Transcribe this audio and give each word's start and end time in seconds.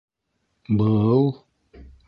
-Бы-был... 0.81 1.31